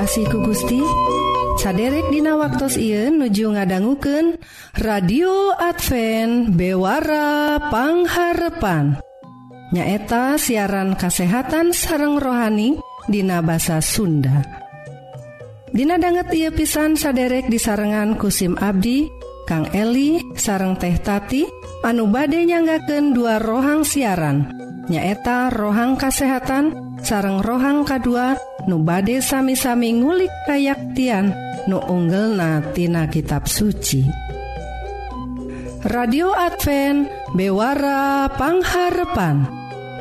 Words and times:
asihku 0.00 0.40
Gusti. 0.40 0.80
Saderek 1.60 2.08
Dina 2.08 2.40
waktu 2.40 2.72
Ieu 2.80 3.12
nuju 3.12 3.52
ngadangguken 3.52 4.40
radio 4.80 5.52
Advent 5.60 6.56
bewarapangharepan 6.56 8.96
nyaeta 9.76 10.40
siaran 10.40 10.96
kasehatan 10.96 11.76
sareng 11.76 12.16
rohani 12.16 12.80
Dina 13.12 13.44
bahasa 13.44 13.84
Sunda. 13.84 14.40
Dina 15.68 16.00
banget 16.00 16.32
ia 16.32 16.48
pisan 16.48 16.96
saderek 16.96 17.52
di 17.52 17.60
sarengan 17.60 18.16
kusim 18.16 18.56
Abdi 18.56 19.04
Kang 19.44 19.68
Eli 19.76 20.16
sareng 20.32 20.80
teh 20.80 20.96
tati 20.96 21.44
anu 21.84 22.08
bade 22.08 22.40
nyanggaken 22.48 23.12
dua 23.12 23.36
rohang 23.36 23.84
siaran. 23.84 24.48
Nyaeta 24.88 25.52
rohang 25.52 26.00
kasehatan 26.00 26.72
sareng 27.04 27.44
rohang 27.44 27.84
K2 27.84 28.48
nu 28.68 28.82
bade 28.82 29.24
sami-sami 29.24 29.96
ngulik 29.96 30.32
kayaktian 30.44 31.32
nu 31.70 31.80
unggel 31.88 32.36
natina 32.36 33.08
kitab 33.08 33.46
suci. 33.46 34.04
Radio 35.80 36.36
Advent 36.36 37.08
bewarapangharpan 37.32 39.48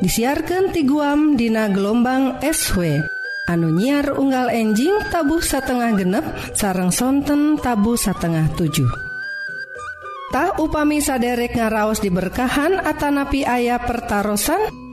disiarkan 0.04 0.76
ti 0.76 0.84
guam 0.84 1.40
Dina 1.40 1.72
gelombang 1.72 2.44
SW 2.44 2.99
anu 3.48 3.71
nyiar 3.71 4.12
unggal 4.12 4.52
enjing 4.52 4.91
tabuh 5.07 5.40
satengah 5.40 5.96
genep 5.96 6.27
sarang 6.52 6.91
sonten 6.91 7.55
tabu 7.63 7.96
satengah 7.96 8.52
7 8.60 9.07
Tah 10.30 10.54
upami 10.62 11.02
saderek 11.02 11.57
ngaraos 11.57 12.05
diberkahan 12.05 12.85
Atanapi 12.85 13.49
ayah 13.49 13.82
pertaran 13.82 14.37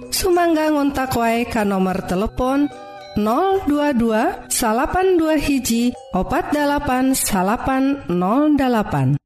Sumangga 0.08 0.72
ngontak 0.72 1.12
wae 1.12 1.44
ka 1.44 1.68
nomor 1.68 2.08
telepon 2.08 2.72
022 3.16 4.52
82 4.52 5.40
hiji 5.40 5.88
opat 6.12 6.52
8808 6.52 9.16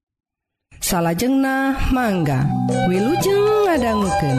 salahjeng 0.79 1.43
nah 1.43 1.75
mangga 1.91 2.47
Wilujeng 2.87 3.67
ngadangguken 3.67 4.39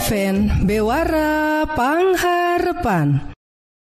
Advent 0.00 0.64
bewara 0.64 1.68
pangharpan 1.76 3.36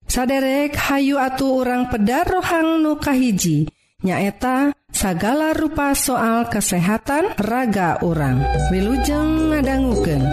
saderek 0.08 0.72
Hayu 0.72 1.20
atuh 1.20 1.60
orang 1.60 1.92
pedar 1.92 2.24
rohang 2.24 2.80
nukahiji 2.80 3.68
nyaeta 4.00 4.72
sagala 4.88 5.52
rupa 5.52 5.92
soal 5.92 6.48
kesehatan 6.48 7.36
raga 7.36 8.00
orang 8.00 8.40
wilujeng 8.72 9.52
ngadangguken. 9.52 10.24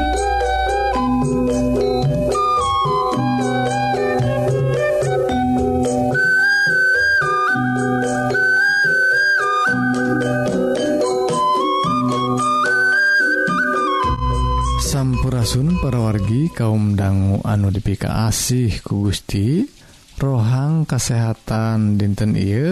Asun 15.43 15.75
parawargi 15.75 16.55
kaum 16.55 16.95
dangu 16.95 17.43
anu 17.43 17.67
dipika 17.67 18.31
asih 18.31 18.79
ku 18.79 19.11
Gusti 19.11 19.67
rohang 20.15 20.87
kesehatan 20.87 21.99
dinten 21.99 22.39
I 22.39 22.71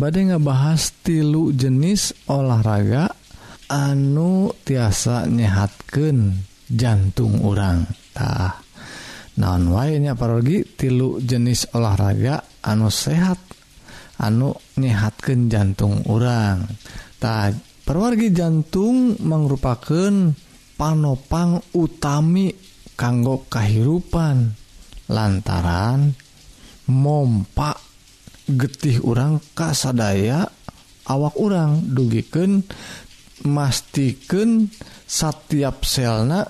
badai 0.00 0.32
ngebahas 0.32 0.96
tilu 1.04 1.52
jenis 1.52 2.16
olahraga 2.24 3.12
anu 3.68 4.48
tiasa 4.64 5.28
nyehatken 5.28 6.40
jantung 6.72 7.44
orangtah 7.44 8.64
naon 9.36 9.68
wanya 9.68 10.16
pargi 10.16 10.64
tilu 10.64 11.20
jenis 11.20 11.68
olahraga 11.76 12.64
anu 12.64 12.88
sehat 12.88 13.36
anu 14.24 14.56
nyehatken 14.80 15.52
jantung 15.52 16.00
orangtah 16.08 17.52
perwargi 17.84 18.32
jantung 18.32 19.20
merupakan 19.20 20.48
panopang 20.80 21.60
utami 21.76 22.48
kanggo 22.96 23.44
kehidupan 23.52 24.56
lantaran 25.12 26.16
mompa 26.88 27.76
getih 28.48 29.04
orang 29.04 29.44
kasadaya 29.52 30.48
awak 31.04 31.36
orang 31.36 31.84
dugiken 31.84 32.64
mastiken 33.44 34.72
setiap 35.04 35.84
selna 35.84 36.48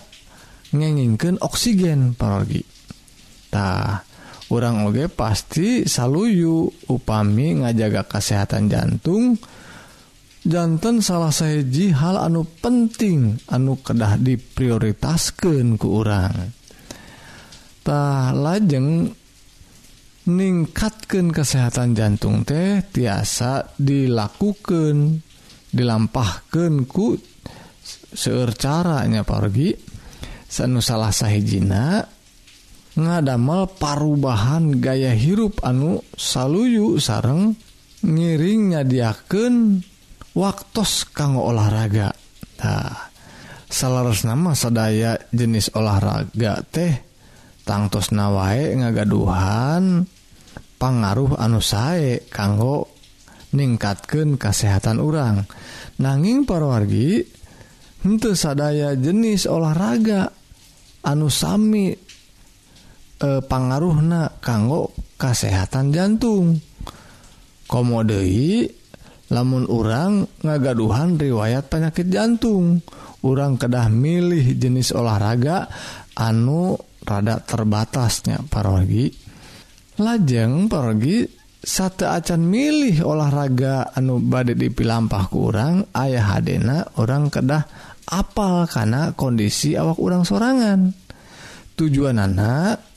ngengingken 0.70 1.42
oksigen 1.42 2.14
parogitah 2.14 4.06
orang 4.54 4.86
oge 4.86 5.10
pasti 5.10 5.90
saluyu 5.90 6.70
upami 6.86 7.66
ngajaga 7.66 8.06
kesehatan 8.06 8.70
jantung 8.70 9.34
dan 9.34 9.59
jantan 10.40 11.04
salah 11.04 11.32
sayaji 11.32 11.92
hal 11.92 12.16
anu 12.16 12.48
penting 12.64 13.36
anu 13.52 13.76
kedah 13.80 14.16
diprioritaskan 14.16 15.76
ke 15.76 15.86
orangtah 15.86 16.54
lajeng 18.32 19.12
ningkatkan 20.30 21.32
kesehatan 21.32 21.92
jantung 21.96 22.44
teh 22.44 22.80
tiasa 22.88 23.74
dilakukan 23.76 25.20
dilampahkan 25.70 26.84
ku 26.88 27.16
secaranya 28.10 28.56
caranya 28.58 29.22
pergi 29.22 29.70
senu 30.50 30.82
salah 30.82 31.14
sahijina 31.14 32.02
ngadamel 32.98 33.70
parubahan 33.78 34.82
gaya 34.82 35.14
hirup 35.14 35.62
anu 35.62 36.02
saluyu 36.18 36.98
sareng 36.98 37.54
ngiring 38.02 38.74
nyadiaken 38.74 39.84
waktus 40.34 41.08
kanggo 41.10 41.46
olahraga. 41.48 42.14
Nah, 42.60 43.10
salaras 43.70 44.26
nama 44.26 44.52
sadaya 44.52 45.16
jenis 45.30 45.72
olahraga 45.78 46.60
teh 46.66 46.92
tangtos 47.62 48.10
nawae 48.10 48.74
ngagaduhan 48.74 50.04
pangaruh 50.76 51.38
anu 51.38 51.62
sae 51.62 52.26
kanggo 52.28 52.90
ningkatkan 53.54 54.38
kesehatan 54.38 54.98
orang 54.98 55.46
nanging 56.02 56.46
parwargi 56.46 57.22
untuk 58.06 58.34
sadaya 58.34 58.96
jenis 58.96 59.44
olahraga 59.44 60.32
anu 61.04 61.28
sami 61.28 61.92
e, 63.20 63.28
pangaruhna 63.44 64.40
kanggo 64.40 64.92
kesehatan 65.20 65.92
jantung. 65.92 66.56
Komodei 67.70 68.66
lamun 69.30 69.64
orang 69.70 70.26
ngagaduhan 70.42 71.16
riwayat 71.16 71.70
penyakit 71.70 72.10
jantung. 72.10 72.82
Orang 73.20 73.60
kedah 73.60 73.92
milih 73.92 74.56
jenis 74.56 74.96
olahraga 74.96 75.68
anu 76.18 76.76
rada 77.04 77.38
terbatasnya. 77.40 78.42
Parogi 78.48 79.12
lajeng 80.00 80.66
pergi 80.66 81.28
satu 81.60 82.08
acan 82.08 82.40
milih 82.40 83.04
olahraga 83.04 83.92
anu 83.92 84.18
badai 84.18 84.56
dipilampah 84.56 85.24
kurang 85.28 85.92
ayah 85.92 86.36
hadena 86.36 86.88
orang 86.96 87.28
kedah 87.28 87.68
apal 88.08 88.64
karena 88.66 89.12
kondisi 89.12 89.76
awak 89.76 90.00
orang 90.00 90.24
sorangan. 90.24 90.80
Tujuan 91.76 92.16
anak 92.20 92.89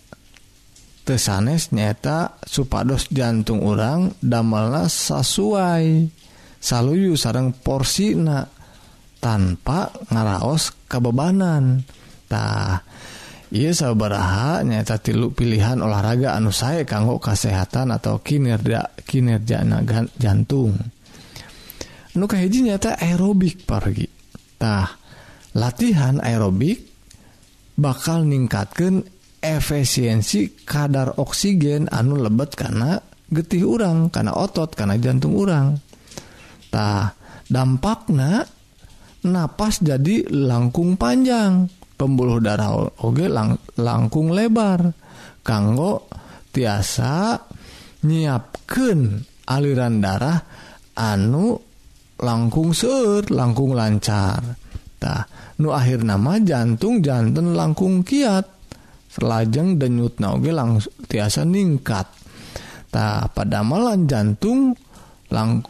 tesanes 1.04 1.76
nyaeta 1.76 2.40
supados 2.48 3.12
jantung 3.12 3.60
orang 3.64 4.16
damelna 4.24 4.88
sesuai 4.88 6.08
saluyu 6.64 7.20
sarang 7.20 7.52
porsina 7.52 8.48
tanpa 9.20 9.92
ngaraos 10.12 10.88
kebebanan 10.88 11.84
tah 12.32 12.84
ia 13.54 13.70
sabaraha 13.70 14.66
nyata 14.66 14.98
tilu 14.98 15.30
pilihan 15.30 15.78
olahraga 15.78 16.34
anu 16.34 16.50
saya 16.50 16.82
kanggo 16.90 17.22
kesehatan 17.22 17.94
atau 17.94 18.18
kinerja 18.18 18.98
kinerja 19.06 19.62
naga 19.62 20.10
jantung. 20.18 20.74
Nu 22.18 22.26
kahiji 22.26 22.66
nyata 22.66 22.98
aerobik 22.98 23.70
pergi 23.70 24.10
tah 24.58 24.90
latihan 25.54 26.18
aerobik 26.18 26.82
bakal 27.78 28.26
ningkatkan 28.26 29.06
efisiensi 29.44 30.64
kadar 30.64 31.20
oksigen 31.20 31.92
anu 31.92 32.16
lebet 32.16 32.56
karena 32.56 32.96
getih 33.28 33.68
urang 33.68 34.08
karena 34.08 34.32
otot 34.32 34.72
karena 34.72 34.96
jantung 34.96 35.36
urang. 35.36 35.76
Dampaknya 37.44 38.48
napas 39.30 39.84
jadi 39.84 40.26
langkung 40.32 40.98
panjang 40.98 41.70
pembuluh 41.94 42.42
darah 42.42 42.90
Oge 43.06 43.30
langkung 43.78 44.34
lebar 44.34 44.90
kanggo 45.46 46.10
tiasa 46.50 47.38
nyiapkan 48.04 49.22
aliran 49.46 50.02
darah 50.02 50.40
anu 50.98 51.62
langkung 52.20 52.74
sur 52.74 53.22
langkung 53.30 53.78
lancartah 53.78 55.30
nuhir 55.62 56.02
nama 56.02 56.42
jantung-jantan 56.42 57.54
langkung 57.54 58.02
kiat 58.02 58.53
lajeng 59.22 59.78
denyut 59.78 60.18
nauge 60.18 60.50
langsung 60.50 60.94
tiasa 61.06 61.46
ningkat. 61.46 62.10
Tak 62.94 63.34
pada 63.34 63.66
malan 63.66 64.06
jantung 64.06 64.78
lang 65.34 65.66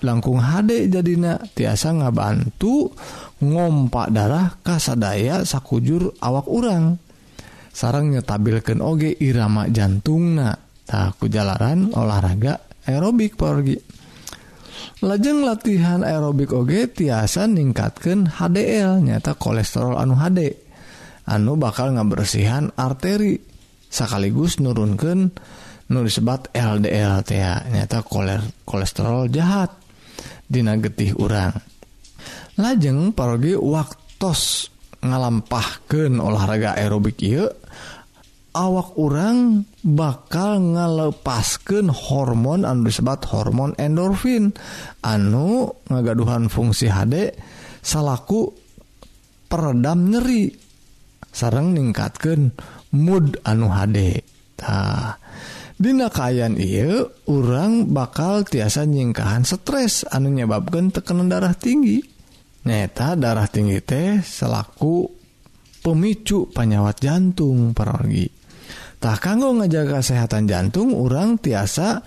langkung 0.00 0.40
HD 0.40 0.88
jadina 0.92 1.40
tiasa 1.52 1.92
ngabantu 1.92 2.92
ngompak 3.40 4.12
darah 4.12 4.56
kasadaya 4.60 5.44
sakujur 5.44 6.16
awak 6.20 6.48
urang. 6.48 7.00
Sarang 7.76 8.08
nyetabilkan 8.08 8.80
oge 8.80 9.12
irama 9.20 9.68
jantung 9.68 10.40
na 10.40 10.56
tak 10.88 11.20
kujalaran 11.20 11.92
olahraga 11.92 12.56
aerobik 12.86 13.36
pergi 13.36 13.76
lajeng 15.04 15.44
latihan 15.44 16.00
aerobik 16.00 16.56
oge 16.56 16.88
tiasa 16.88 17.44
ningkatkan 17.44 18.30
HDL 18.32 19.04
nyata 19.04 19.36
kolesterol 19.36 19.98
anu 19.98 20.16
HD 20.16 20.65
anu 21.26 21.58
bakal 21.58 21.94
ngabersihan 21.94 22.72
arteri. 22.74 23.38
Sekaligus 23.86 24.58
nurunkan 24.58 25.30
nu 25.86 25.98
disebat 26.02 26.50
LDL 26.50 27.22
TA 27.22 27.62
nyata 27.70 28.02
kolesterol 28.66 29.30
jahat 29.30 29.70
dina 30.46 30.74
getih 30.78 31.14
urang. 31.18 31.54
Lajeng 32.58 33.14
parogi 33.14 33.54
waktos 33.54 34.72
ngalampahkan 35.04 36.18
olahraga 36.18 36.74
aerobik 36.74 37.22
yuk 37.22 37.52
awak 38.56 38.96
orang 38.96 39.68
bakal 39.84 40.56
ngalepaskan 40.56 41.92
hormon 41.92 42.64
anu 42.64 42.88
disebat 42.88 43.28
hormon 43.28 43.76
endorfin 43.76 44.56
anu 45.04 45.68
ngagaduhan 45.92 46.48
fungsi 46.48 46.88
HD 46.88 47.36
salaku 47.84 48.50
peredam 49.46 50.08
nyeri. 50.08 50.65
sarang 51.36 51.76
ningkatkan 51.76 52.56
mood 52.96 53.36
anu 53.44 53.68
HDtah 53.68 55.20
Dina 55.76 56.08
kayan 56.08 56.56
iya 56.56 57.04
orang 57.28 57.92
bakal 57.92 58.48
tiasa 58.48 58.88
nyingkahan 58.88 59.44
stres 59.44 60.08
anu 60.08 60.32
nyebabkan 60.32 60.88
tekanan 60.88 61.28
darah 61.28 61.52
tinggi. 61.52 62.00
Nyata 62.64 63.12
darah 63.12 63.44
tinggi 63.44 63.84
teh 63.84 64.24
selaku 64.24 65.04
pemicu 65.84 66.48
penyawat 66.48 66.96
jantung 67.04 67.76
perorgitah 67.76 69.20
kanggo 69.20 69.52
ngajaga 69.60 70.00
kesehatan 70.00 70.48
jantung 70.48 70.96
orang 70.96 71.36
tiasa 71.36 72.00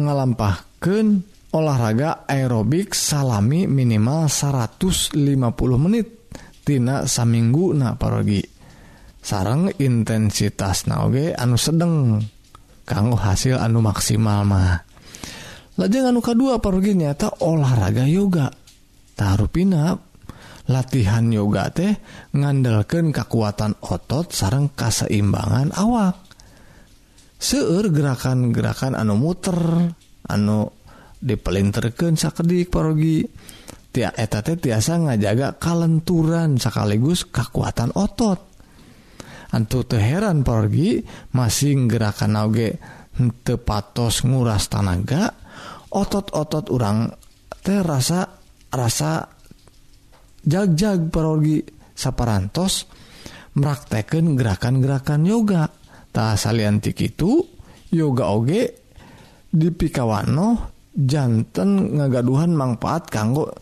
ngalampahkan 0.00 1.20
olahraga 1.52 2.24
aerobik 2.24 2.96
salami 2.96 3.68
minimal 3.68 4.32
150 4.32 5.14
menit 5.76 6.08
Tina 6.64 7.04
saminggu 7.04 7.76
na 7.76 7.94
parogi 8.00 8.59
sarang 9.20 9.70
intensitas 9.76 10.88
naoge 10.88 11.36
anu 11.36 11.60
sedeng 11.60 12.24
kanggo 12.88 13.16
hasil 13.20 13.60
anu 13.60 13.78
maksimal 13.84 14.42
mah. 14.42 14.82
Lajeng 15.78 16.10
anu 16.10 16.20
kedua 16.20 16.58
pergi 16.58 16.98
nyata 16.98 17.40
olahraga 17.46 18.04
yoga. 18.04 18.50
Taruh 19.14 19.48
pinap 19.52 20.10
latihan 20.68 21.30
yoga 21.30 21.70
teh 21.70 21.92
ngandalkan 22.34 23.14
kekuatan 23.14 23.78
otot 23.80 24.34
sarang 24.34 24.68
kaseimbangan 24.74 25.72
awak. 25.78 26.18
Seueur 27.40 27.88
gerakan-gerakan 27.88 28.98
anu 28.98 29.16
muter 29.16 29.56
anu 30.28 30.58
dipelinterkan 31.20 32.16
sakedik 32.16 32.68
parogi 32.68 33.24
tiak 33.94 34.14
eta 34.20 34.44
teh 34.44 34.60
tiasa 34.60 35.00
ngajaga 35.00 35.56
kalenturan 35.56 36.60
sekaligus 36.60 37.24
kekuatan 37.24 37.96
otot. 37.96 38.49
Antu 39.50 39.82
teheran 39.82 40.46
pergi 40.46 41.02
masing 41.34 41.90
gerakan 41.90 42.38
nauge 42.38 42.78
tepatos 43.42 44.22
nguras 44.22 44.70
tanaga 44.70 45.34
otot-otot 45.90 46.70
orang 46.70 47.10
terasa 47.60 48.24
rasa 48.70 49.26
jagjag 50.46 51.10
perogi 51.10 51.58
sapparantos 51.92 52.86
merakteken 53.58 54.38
gerakan-gerakan 54.38 55.26
yoga. 55.26 55.66
Tak 56.10 56.42
saliantik 56.42 56.98
itu 57.06 57.38
yoga 57.94 58.34
Oge 58.34 58.66
dipikawanojantan 59.50 61.70
ngagaduhan 61.98 62.50
manfaat 62.50 63.06
kanggo 63.06 63.54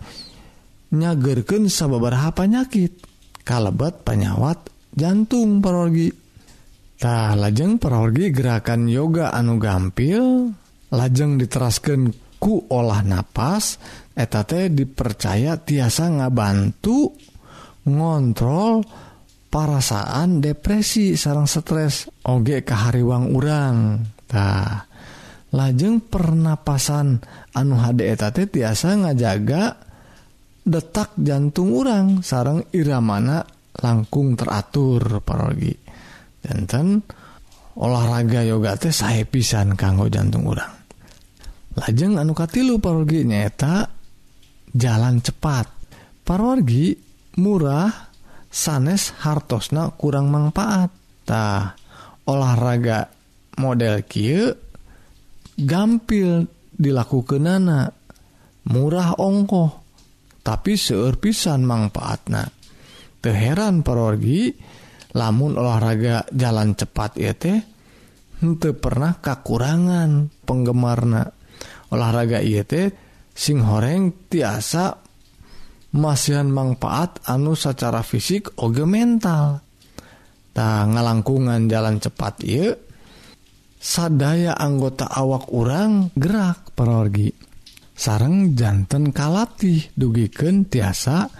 nyagerken 0.96 1.68
sababa 1.68 2.32
penyakit 2.32 3.04
kalebet 3.44 4.00
penyawat 4.00 4.64
jantung 4.98 5.62
parorgitah 5.62 7.38
lajeng 7.38 7.78
parorgi 7.78 8.34
gerakan 8.34 8.90
yoga 8.90 9.30
anu 9.30 9.62
gampil 9.62 10.50
lajeng 10.90 11.38
diteraskan 11.38 12.10
ku 12.42 12.66
olah 12.66 13.06
nafas 13.06 13.78
etate 14.18 14.74
dipercaya 14.74 15.54
tiasa 15.62 16.10
ngabantu 16.18 17.14
ngontrol 17.86 18.82
parasaan 19.48 20.42
depresi 20.42 21.14
sarang 21.14 21.46
stres 21.46 22.10
oge 22.26 22.66
kahariwang 22.66 23.32
urangtah 23.32 24.84
lajeng 25.54 26.04
pernapasan 26.04 27.24
anu 27.56 27.80
HDETT 27.80 28.52
tiasa 28.52 28.92
ngajaga 29.00 29.80
detak 30.68 31.16
jantung 31.16 31.72
urang 31.72 32.20
sarang 32.20 32.60
Iramana 32.76 33.40
langkung 33.78 34.34
teratur 34.34 35.22
parogi. 35.22 35.74
Danten 36.38 37.02
olahraga 37.78 38.42
yoga 38.42 38.74
teh 38.78 38.94
saya 38.94 39.22
pisan 39.26 39.78
kanggo 39.78 40.10
jantung 40.10 40.46
urang. 40.46 40.74
Lajeng 41.78 42.18
anu 42.18 42.34
katilu 42.34 42.82
parogi 42.82 43.22
nyaeta 43.22 43.86
jalan 44.74 45.22
cepat. 45.22 45.66
Parwargi 46.26 46.92
murah 47.40 47.88
sanes 48.50 49.14
hartosna 49.22 49.94
kurang 49.94 50.28
manfaat. 50.28 50.90
Tah 51.24 51.76
olahraga 52.28 53.08
model 53.62 54.04
kia 54.04 54.52
gampil 55.58 56.46
dilakukan 56.70 57.44
anak 57.46 57.90
murah 58.70 59.18
ongkoh 59.18 59.70
tapi 60.42 60.78
seerpisan 60.78 61.62
manfaatna. 61.66 62.57
teheran 63.18 63.82
parorgi 63.82 64.54
lamun 65.16 65.56
olahraga 65.56 66.28
jalan 66.30 66.76
cepat 66.76 67.10
ya 67.18 67.32
teh 67.34 67.58
untuk 68.44 68.78
pernah 68.78 69.18
kekurangan 69.18 70.30
penggemarna. 70.46 71.24
Olahraga 71.88 72.44
IT 72.44 72.68
teh 72.68 72.86
sing 73.32 73.64
horeng 73.64 74.28
tiasa 74.28 74.98
masihan 75.96 76.46
manfaat 76.52 77.24
anu 77.24 77.56
secara 77.56 78.04
fisik 78.04 78.54
oge 78.60 78.84
mental. 78.84 79.64
Nah 80.58 80.82
ngalangkungan 80.90 81.70
jalan 81.70 82.02
cepat 82.02 82.34
iya 82.42 82.74
sadaya 83.78 84.58
anggota 84.58 85.06
awak 85.06 85.54
orang 85.54 86.10
gerak 86.18 86.74
perorgi 86.74 87.30
sareng 87.98 88.54
jantan 88.58 89.10
kalatih 89.10 89.90
dugiken 89.94 90.66
tiasa 90.66 91.30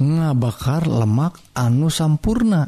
ngabakar 0.00 0.88
lemak 0.88 1.54
anu 1.54 1.92
sampurna. 1.92 2.66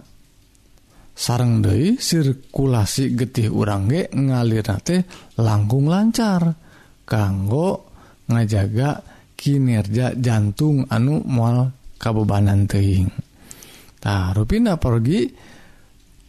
Sarang 1.12 1.60
Dei 1.60 2.00
sirkulasi 2.00 3.12
getih 3.12 3.52
urange 3.52 4.08
ngalir 4.16 4.64
nate 4.64 5.04
langkung 5.40 5.92
lancar 5.92 6.56
kanggo 7.04 7.92
ngajaga 8.32 9.04
kinerja 9.36 10.16
jantung 10.16 10.88
anu 10.88 11.20
mual 11.26 11.68
kabebanan 12.00 12.64
teing 12.64 13.10
nah, 14.06 14.32
ruina 14.32 14.80
pergi 14.80 15.28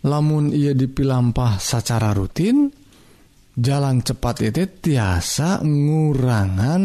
lamun 0.04 0.52
ia 0.52 0.76
dipilampah 0.76 1.62
secara 1.62 2.12
rutin 2.12 2.68
jalan 3.54 4.04
cepat 4.04 4.36
itu 4.50 4.66
tiasa 4.90 5.64
ngurangan 5.64 6.84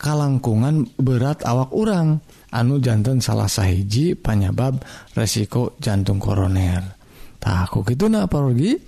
kalangkungan 0.00 0.96
berat 1.00 1.44
awak 1.44 1.72
urang. 1.72 2.20
Anu 2.54 2.80
jantan 2.80 3.20
salah 3.20 3.50
sahiji 3.50 4.16
panyabab 4.16 4.80
resiko 5.12 5.76
jantung 5.76 6.16
koroner. 6.16 6.96
Takut 7.36 7.84
gitu 7.84 8.08
nah 8.08 8.24
parogi 8.24 8.80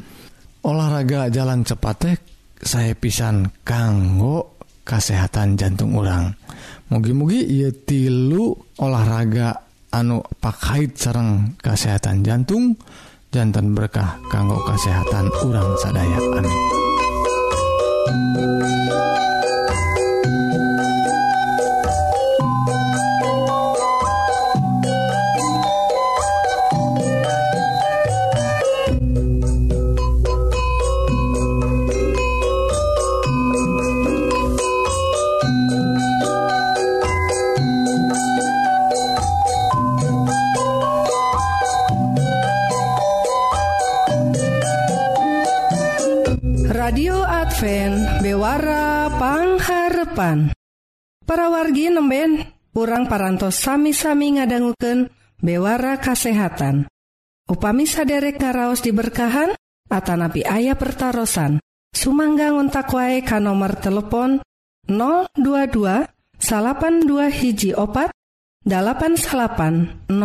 olahraga 0.65 1.29
jalan 1.29 1.67
cepat 1.67 1.97
teh 2.01 2.17
saya 2.65 2.97
pisan 2.97 3.51
kanggo 3.67 4.57
kesehatan 4.89 5.61
jantung 5.61 5.93
urang. 5.93 6.33
Mugi-mugi 6.89 7.45
ia 7.45 7.69
tilu 7.69 8.57
olahraga 8.81 9.69
anu 9.93 10.25
pakait 10.41 10.97
sarang 10.97 11.53
kesehatan 11.61 12.25
jantung 12.25 12.73
jantan 13.29 13.77
berkah 13.77 14.17
kanggo 14.33 14.57
kesehatan 14.65 15.29
urang 15.45 15.77
sadaya. 15.77 16.17
Amin. 16.33 16.57
radio 46.89 47.21
Advent 47.21 48.25
bewarapangharpan 48.25 50.57
para 51.29 51.53
wargi 51.53 51.93
nemben 51.93 52.49
kurang 52.73 53.13
parantos 53.13 53.61
sami-sami 53.61 54.41
ngadangguken 54.41 55.13
bewara 55.37 56.01
kasehatan. 56.01 56.89
Upami 57.45 57.85
saderek 57.85 58.41
karaos 58.41 58.81
diberkahan 58.81 59.53
Atanapi 59.93 60.49
ayah 60.49 60.81
pertaran 60.81 61.61
Sumangga 61.93 62.57
ngontak 62.57 62.89
wae 62.89 63.21
ka 63.21 63.37
nomor 63.37 63.77
telepon 63.77 64.41
022 64.89 66.09
82 66.41 67.05
hiji 67.37 67.77
opat 67.77 68.09
8808 68.65 70.17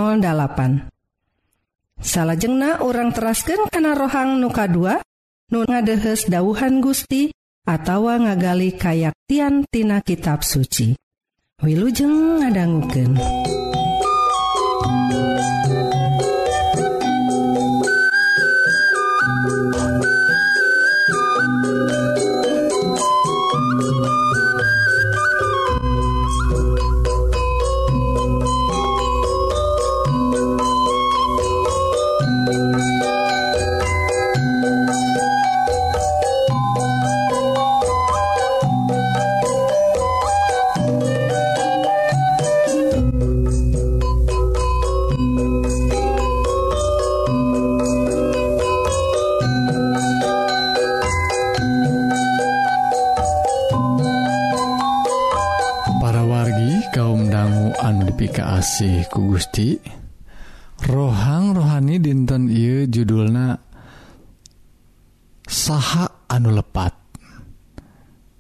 salahjengna 2.00 2.88
orang 2.88 3.12
terasken 3.12 3.68
kana 3.68 4.00
rohang 4.00 4.40
nuka 4.40 4.72
2 4.72 5.12
nu 5.52 5.66
ngadehes 5.68 6.30
dauhan 6.30 6.80
Gusti 6.80 7.34
atawa 7.68 8.20
ngagali 8.20 8.76
kayaktian 8.76 9.68
tina 9.68 10.00
kitab 10.00 10.44
suci. 10.44 10.96
Wilujeng 11.64 12.44
ngadangguken. 12.44 13.16
kasih 58.64 59.12
ku 59.12 59.36
Gusti. 59.36 59.76
Rohang 60.88 61.52
rohani 61.52 62.00
dinten 62.00 62.48
I 62.48 62.88
judulna 62.88 63.60
saha 65.44 66.32
anu 66.32 66.56
lepat. 66.56 66.96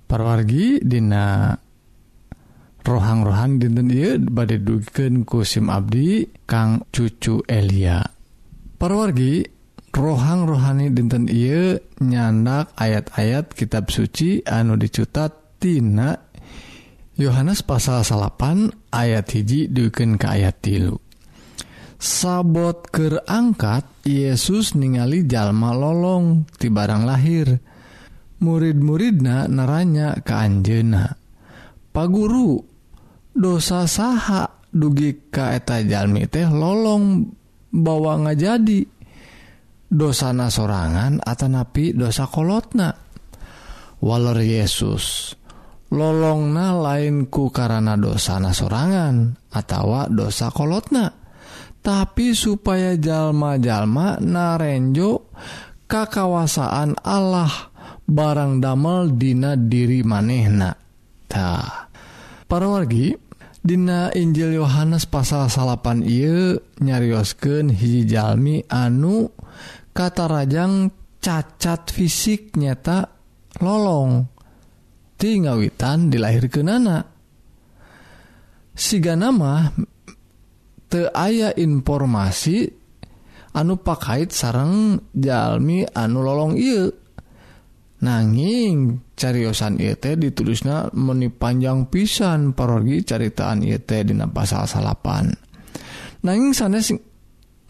Parwargi 0.07 0.79
Dina 0.79 1.51
rohang-rohan 2.87 3.59
dinten 3.59 3.91
I 3.91 4.15
bad 4.15 4.63
duken 4.63 5.27
kusim 5.27 5.67
Abdi 5.67 6.23
Kang 6.47 6.87
cucu 6.87 7.43
Elia. 7.43 7.99
Parwargi 8.79 9.43
rohang 9.91 10.47
rohani 10.47 10.87
dinten 10.95 11.27
I 11.27 11.75
nyandak 11.99 12.71
ayat-ayat 12.79 13.51
kitab 13.51 13.91
suci 13.91 14.39
anu 14.47 14.79
dicutattina 14.79 16.15
Yohanes 17.13 17.61
pasal 17.61 18.01
salapan 18.01 18.73
ayat 18.89 19.29
hiji 19.29 19.69
duken 19.69 20.17
ke 20.17 20.25
ayat 20.25 20.57
tilu. 20.65 20.97
Sabot 22.01 22.89
keangkat 22.89 23.85
Yesus 24.03 24.75
ningali 24.75 25.23
jalma 25.29 25.71
lolong 25.71 26.49
ti 26.57 26.67
barang 26.73 27.03
lahir. 27.05 27.47
Murid-muridna 28.43 29.47
neranya 29.47 30.19
ke 30.19 30.35
Anjena 30.35 31.23
paguru 31.93 32.59
dosa 33.31 33.85
saha 33.85 34.49
dugi 34.73 35.29
kaeta 35.29 35.85
jalmi 35.85 36.25
teh 36.25 36.49
lolong 36.49 37.29
bawa 37.69 38.25
nga 38.25 38.33
jadi 38.33 38.81
dosana 39.87 40.49
sorangan 40.49 41.21
atau 41.21 41.47
napi 41.47 41.93
dosa 41.93 42.25
kolotna. 42.25 42.89
Waler 44.03 44.43
Yesus. 44.43 45.37
lolongna 45.93 46.73
lainku 46.73 47.53
karena 47.53 47.93
dosana 47.93 48.49
sorangan 48.49 49.37
atau 49.53 50.09
dosa 50.09 50.49
kolotna. 50.49 51.13
Tapi 51.83 52.33
supaya 52.33 52.95
jalma-jalma 52.97 54.17
narenjo 54.17 55.29
kakawasaan 55.85 56.97
Allah 57.05 57.51
barang 58.09 58.63
damel 58.63 59.13
dina 59.13 59.53
diri 59.53 60.01
manehna. 60.01 60.73
Para 62.45 62.65
wargi 62.69 63.17
Dina 63.63 64.11
Injil 64.11 64.59
Yohanes 64.59 65.07
pasal 65.07 65.47
salapan 65.47 66.03
I 66.03 66.59
nyariosken 66.83 67.71
hijijalmi 67.71 68.67
anu 68.67 69.31
kata 69.95 70.27
Rajang 70.27 70.91
cacat 71.23 71.87
fisik 71.87 72.59
nyata 72.59 73.07
lolong. 73.63 74.32
Gusti 75.23 75.39
ngawitan 75.39 76.11
dilahirkan 76.11 76.67
anak. 76.67 77.07
Siga 78.75 79.15
nama 79.15 79.71
te 80.91 81.07
aya 81.15 81.55
informasi 81.55 82.67
anu 83.55 83.79
pakait 83.79 84.35
sarang 84.35 84.99
jalmi 85.15 85.87
anu 85.95 86.27
lolong 86.27 86.59
il 86.59 86.91
nanging 88.03 88.99
cariyosan 89.15 89.79
Ite 89.79 90.19
ditulisnya 90.19 90.91
meni 90.91 91.31
panjang 91.31 91.87
pisan 91.87 92.51
parogi 92.51 93.07
caritaan 93.07 93.63
Ite 93.63 94.03
dina 94.03 94.27
pasal 94.27 94.67
salapan. 94.67 95.31
Nanging 96.19 96.51
sanes 96.51 96.91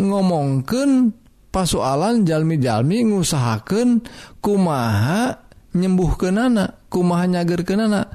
ngomongken 0.01 1.13
pasualan 1.53 2.25
jalmi-jalmi 2.25 3.13
ngusahaken 3.13 4.01
kumaha 4.41 5.52
nyembuh 5.74 6.18
ke 6.18 6.30
nana 6.30 6.86
kumahnya 6.89 7.46
ke 7.46 7.74
nana 7.74 8.06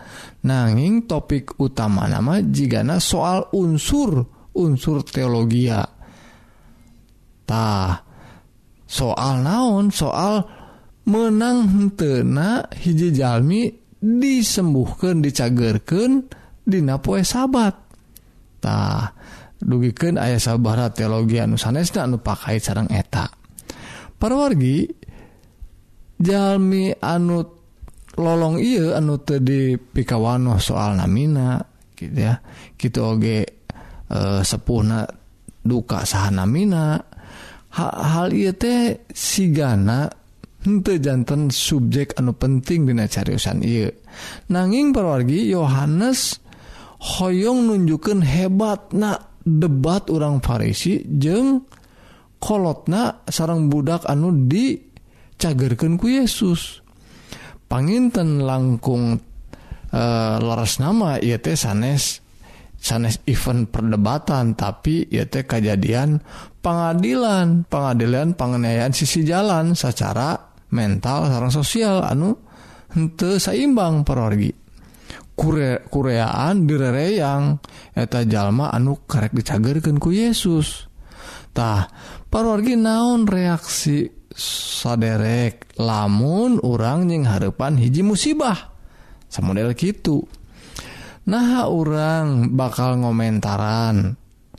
nanging 0.47 1.11
topik 1.11 1.59
utama 1.59 2.07
nama 2.07 2.39
jigana 2.43 3.03
soal 3.03 3.51
unsur 3.55 4.39
unsur 4.59 5.07
teologia. 5.07 5.87
Tah 7.49 7.93
soal 8.85 9.41
naon? 9.41 9.95
Soal 9.95 10.43
menang 11.09 11.91
tena 11.95 12.67
hiji 12.75 13.15
jalmi 13.15 13.71
disembuhkan 13.99 15.23
dicagerken 15.23 16.29
dina 16.67 16.99
poe 16.99 17.23
sabat. 17.23 17.75
Tah 18.59 19.15
dugikan 19.59 20.19
ayah 20.19 20.39
sahabat 20.39 20.99
teologi 20.99 21.39
anu 21.39 21.55
sanesna 21.55 22.05
anu 22.05 22.19
pakai 22.19 22.59
sarang 22.59 22.91
eta. 22.91 23.31
Parwargi 24.19 24.98
Jalmi 26.19 26.91
anut 26.99 27.49
lolong 28.19 28.59
iya 28.59 28.99
anu 28.99 29.23
tadi 29.23 29.79
pikawano 29.79 30.59
soal 30.59 30.99
namina 30.99 31.63
gitu 31.95 32.19
ya. 32.19 32.35
Gitu 32.75 32.99
oge 32.99 33.39
eh, 33.39 33.47
e, 34.11 34.19
sepuna 34.43 35.07
duka 35.63 36.03
sah 36.03 36.31
namina. 36.35 36.99
Hal, 37.69 37.93
hal 37.95 38.29
iya 38.35 38.51
teh 38.57 39.07
sigana 39.15 40.11
hente 40.69 40.99
jantan 40.99 41.55
subjek 41.55 42.19
anu 42.19 42.35
penting 42.35 42.85
dina 42.85 43.07
cariusan 43.07 43.63
iya 43.63 43.89
nanging 44.51 44.91
perwargi 44.91 45.47
Yohanes 45.49 46.43
hoyong 46.99 47.71
nunjukkan 47.71 48.27
hebat 48.27 48.91
na 48.93 49.15
debat 49.47 50.11
orang 50.11 50.43
Farisi 50.43 50.99
jeng 51.07 51.63
kolotna 52.43 53.23
sarang 53.31 53.71
budak 53.71 54.05
anu 54.11 54.35
di 54.51 54.77
cagerkanku 55.39 56.11
Yesus. 56.11 56.83
Panginten 57.71 58.43
langkung 58.43 59.23
eh, 59.93 59.97
e, 59.97 60.03
leres 60.43 60.81
nama 60.81 61.21
ia 61.21 61.39
teh 61.39 61.55
sanes 61.55 62.25
sanes 62.79 63.21
event 63.27 63.69
perdebatan 63.69 64.55
tapi 64.55 65.05
ia 65.11 65.29
teh 65.29 65.45
kejadian 65.45 66.23
pengadilan 66.65 67.69
pengadilan 67.69 68.33
pengenaian 68.39 68.95
sisi 68.95 69.27
jalan 69.27 69.77
secara 69.77 70.37
mental 70.73 71.29
sarang 71.29 71.53
sosial 71.53 72.05
anu 72.05 72.37
hente 72.93 73.37
seimbang 73.37 74.05
perorgi. 74.05 74.53
Kure, 75.39 75.87
kureaan 75.87 76.67
direreyang 76.67 77.63
eta 77.95 78.27
jalma 78.27 78.75
anu 78.75 79.07
karek 79.07 79.39
dicagerkan 79.39 80.03
ku 80.03 80.11
Yesustah 80.11 81.87
parorgi 82.27 82.75
naon 82.75 83.23
reaksi 83.23 84.18
saderek 84.39 85.75
lamun 85.83 86.63
orang 86.63 87.11
yang 87.11 87.27
harepan 87.27 87.75
hiji 87.75 88.07
musibah. 88.07 88.79
Sama 89.29 89.53
model 89.53 89.77
gitu 89.77 90.25
nah 91.29 91.69
orang 91.69 92.57
bakal 92.57 93.05
ngomentaran. 93.05 94.17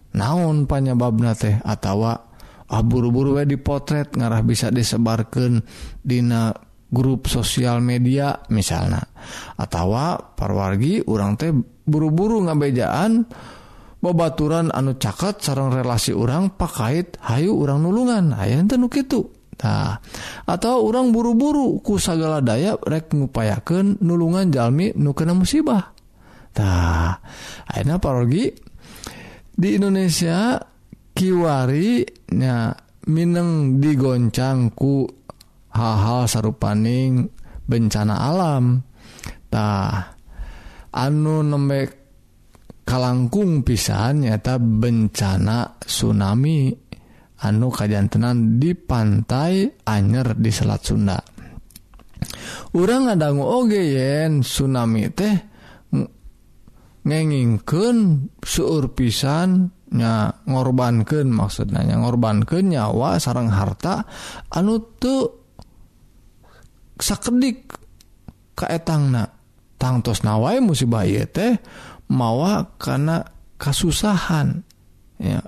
Naon 0.09 0.65
panyebabna 0.65 1.37
teh 1.37 1.61
atawa 1.61 2.17
ah, 2.69 2.81
abur-buru 2.81 3.37
we 3.37 3.45
dipotret 3.45 4.17
ngarah 4.17 4.41
bisa 4.41 4.73
disebarkan 4.73 5.61
dina 6.01 6.49
grup 6.89 7.29
sosial 7.29 7.77
media 7.77 8.33
misalnya 8.49 9.05
atawa 9.53 10.33
parwargi 10.33 11.05
orang 11.05 11.37
teh 11.37 11.53
buru-buru 11.85 12.41
ngabejaan 12.49 13.21
bobaturan 14.01 14.73
anu 14.73 14.97
caket 14.97 15.45
sarang 15.45 15.69
relasi 15.69 16.09
orang 16.09 16.57
pakaiit 16.57 17.21
Hayu 17.21 17.53
orang 17.53 17.85
nulungan. 17.85 18.33
Aya 18.33 18.65
tenuk 18.65 18.97
itu 18.97 19.38
Nah, 19.59 19.99
atau 20.47 20.87
orang 20.87 21.11
buru-buru 21.11 21.83
ku 21.83 21.99
sagala 21.99 22.39
daya 22.39 22.79
rek 22.79 23.11
ngupayakeun 23.11 23.99
nulungan 23.99 24.47
jalmi 24.55 24.95
nu 24.95 25.11
kena 25.11 25.35
musibah. 25.35 25.91
Tah, 26.55 27.19
ayeuna 27.67 27.99
parogi 27.99 28.47
di 29.51 29.75
Indonesia 29.75 30.55
kiwari 31.11 32.07
nya 32.39 32.71
mineng 33.11 33.83
digoncang 33.83 34.71
ku 34.71 35.03
hal-hal 35.75 36.23
sarupaning 36.31 37.27
bencana 37.67 38.15
alam. 38.15 38.79
Tah, 39.51 40.15
anu 40.95 41.43
nembe 41.43 41.79
kalangkung 42.87 43.67
pisan 43.67 44.23
nyata 44.23 44.55
bencana 44.55 45.83
tsunami. 45.83 46.88
anu 47.43 47.71
kajjantenan 47.71 48.59
di 48.59 48.75
pantai 48.75 49.67
Anyer 49.87 50.35
di 50.35 50.51
Selat 50.51 50.81
Sunda. 50.83 51.19
Urang 52.75 53.07
ngadanggu 53.07 53.43
oge 53.43 53.81
yen 53.81 54.43
tsunami 54.43 55.07
teh 55.15 55.35
ngengingken 56.99 58.27
suur 58.43 58.91
pisannya 58.91 60.43
ngorbankan 60.45 61.31
maksudnya 61.31 61.87
ngorbankeun 61.95 62.75
nyawa 62.75 63.17
sarang 63.17 63.47
harta 63.49 64.03
anu 64.51 64.83
tuh 64.99 65.39
sakedik 66.99 67.71
kaetangna 68.59 69.31
tangtos 69.79 70.27
nawai 70.27 70.59
musibah 70.59 71.07
ieu 71.07 71.23
teh 71.23 71.55
mawa 72.11 72.75
karena 72.75 73.23
kasusahan. 73.55 74.67
Ya 75.19 75.39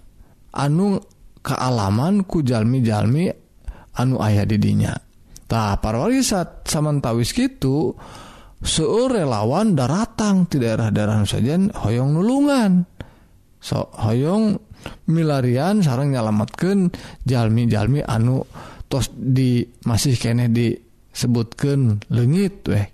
anu 0.55 1.03
kealaman 1.41 2.25
ku 2.25 2.45
jalmi-jalmi 2.45 3.29
anu 3.97 4.21
ayah 4.23 4.45
didinyatah 4.47 5.81
para 5.83 6.07
saat 6.21 6.63
samantawis 6.69 7.35
gitu 7.35 7.97
seueur 8.61 9.09
relawan 9.09 9.73
daratang 9.73 10.45
di 10.45 10.61
daerah-daerah 10.61 11.25
sajajan 11.25 11.73
Hoong 11.73 12.11
nulungan. 12.13 12.85
So 13.57 13.89
Hoong 13.89 14.57
milarian 15.09 15.81
sarang 15.81 16.13
nyalamatkan 16.13 16.93
jalmi-jalmi 17.25 18.05
anu 18.05 18.45
tos 18.85 19.09
di 19.13 19.65
masih 19.85 20.17
kene 20.17 20.49
disebutkan 20.53 22.05
legit 22.13 22.65
weh. 22.69 22.87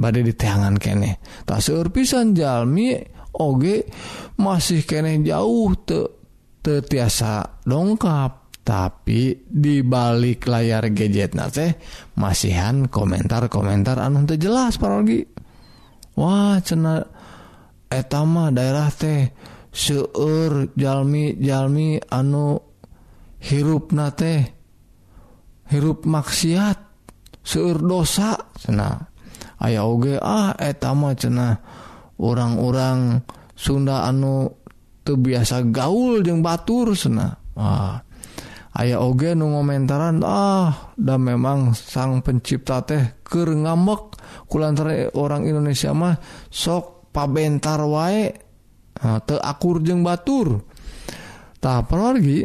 Badai 0.00 0.24
di 0.24 0.32
teangan 0.32 0.80
kene 0.80 1.20
tak 1.44 1.60
seueur 1.60 1.92
pisan 1.92 2.32
jalmi 2.32 2.96
oge 3.36 3.84
masih 4.40 4.88
kene 4.88 5.20
jauh 5.20 5.76
tuh 5.84 6.19
tetiasa 6.60 7.64
dongkap. 7.66 8.40
Tapi 8.60 9.50
dibalik 9.50 10.46
layar 10.46 10.92
gadget 10.94 11.34
na 11.34 11.50
teh 11.50 11.74
masihan 12.14 12.86
komentar-komentar 12.86 13.98
anu 13.98 14.28
teu 14.28 14.38
jelas 14.38 14.76
parogi 14.76 15.24
wah 16.14 16.60
cena 16.60 17.02
etama 17.90 18.52
daerah 18.54 18.92
teh 18.92 19.32
seueur 19.72 20.70
jalmi-jalmi 20.76 21.98
anu 22.12 22.62
hirup 23.42 23.90
na 23.96 24.12
teh 24.14 24.44
hirup 25.72 26.06
maksiat 26.06 26.78
seueur 27.42 27.80
dosa 27.80 28.38
cena 28.54 29.08
aya 29.56 29.88
oge 29.88 30.20
ah 30.20 30.54
etama 30.60 31.16
cena 31.16 31.58
orang-orang 32.20 33.24
Sunda 33.60 34.08
anu 34.08 34.59
biasa 35.16 35.66
gaul 35.70 36.20
jeung 36.20 36.42
batur 36.44 36.94
sena. 36.94 37.34
Ah. 37.56 38.02
aya 38.70 39.02
oge 39.02 39.34
nu 39.34 39.50
ngomentaran 39.50 40.22
ah 40.22 40.94
dan 40.94 41.26
memang 41.26 41.74
sang 41.74 42.22
pencipta 42.22 42.84
teh 42.86 43.18
ke 43.24 43.42
ngambek. 43.42 44.18
Kulantar 44.50 45.14
orang 45.14 45.46
Indonesia 45.46 45.90
mah 45.94 46.18
sok 46.50 47.10
pabentar 47.14 47.82
wae. 47.86 48.30
Nah, 49.00 49.18
teakur 49.24 49.80
jeung 49.80 50.04
batur. 50.04 50.60
Tak 51.60 51.92
pergi 51.92 52.44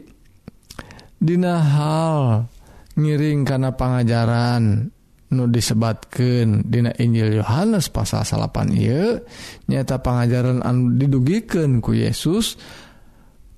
Dina 1.16 1.56
hal 1.58 2.46
ngiring 3.00 3.48
karena 3.48 3.72
pengajaran 3.74 4.92
nu 5.34 5.50
disebatkan 5.50 6.68
Dina 6.70 6.94
Injil 7.02 7.42
Yohanes 7.42 7.90
pasal 7.90 8.22
salapan 8.22 8.70
ia 8.70 9.18
nyata 9.66 9.98
pengajaran 10.04 10.62
anu 10.62 10.94
didugiken 10.94 11.82
ku 11.82 11.98
Yesus 11.98 12.60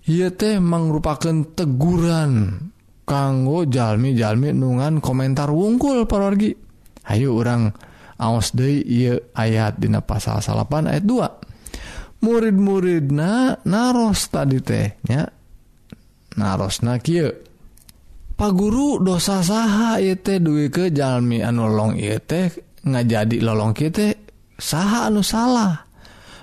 ia 0.08 0.32
teh 0.32 0.64
merupakan 0.64 1.44
teguran 1.52 2.64
kanggo 3.04 3.68
jalmi-jalmi 3.68 4.56
nungan 4.56 5.04
komentar 5.04 5.52
wungkul 5.52 6.08
parorgi 6.08 6.56
Ayo 7.08 7.40
orang 7.40 7.72
aos 8.20 8.52
de 8.52 8.84
ia 8.84 9.16
ayat 9.32 9.80
Dina 9.80 10.04
pasal 10.04 10.44
salapan 10.44 10.92
ayat 10.92 11.08
2 11.08 11.48
murid-murid 12.24 13.14
na 13.14 13.56
naros 13.64 14.28
tadi 14.28 14.58
tehnya 14.62 15.30
naros 16.38 16.82
na 16.82 16.98
kieu. 16.98 17.47
Pak 18.38 18.54
Guru 18.54 19.02
dosa 19.02 19.42
saha 19.42 19.98
yete 19.98 20.38
duwi 20.38 20.70
ke 20.70 20.94
Jalmi 20.94 21.42
anu 21.42 21.74
long 21.74 21.98
yete 21.98 22.22
teh 22.22 22.48
ngajadi 22.86 23.42
lolong 23.42 23.74
kita 23.74 24.14
saha 24.62 25.10
anu 25.10 25.26
salah. 25.26 25.90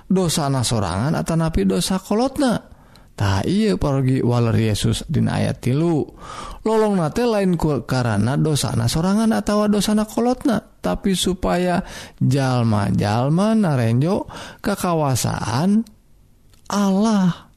Dosa 0.05 0.51
na 0.51 0.61
sorangan 0.61 1.15
atau 1.15 1.39
napi 1.39 1.63
dosa 1.63 1.97
kolotna. 1.97 2.61
Tak 3.15 3.47
iya 3.47 3.79
pergi 3.79 4.19
waler 4.19 4.59
Yesus 4.59 5.07
din 5.07 5.31
ayat 5.31 5.63
tilu. 5.63 6.03
Lolong 6.67 6.99
nate 6.99 7.23
lain 7.23 7.55
ku 7.55 7.87
karena 7.87 8.35
dosa 8.35 8.75
na 8.75 8.91
sorangan 8.91 9.31
atau 9.31 9.65
dosa 9.71 9.95
na 9.95 10.03
kolotna. 10.03 10.59
Tapi 10.59 11.15
supaya 11.15 11.79
jalma 12.19 12.91
jalma 12.91 13.55
narenjo 13.55 14.27
kekawasaan 14.59 15.79
Allah. 16.75 17.49